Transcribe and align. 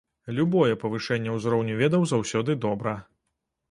Любое 0.37 0.77
павышэнне 0.85 1.37
ўзроўню 1.37 1.79
ведаў 1.85 2.11
заўсёды 2.17 2.61
добра. 2.69 3.01